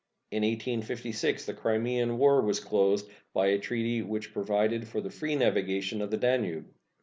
[0.31, 5.35] In 1856 the Crimean War was closed by a treaty which provided for the free
[5.35, 6.65] navigation of the Danube.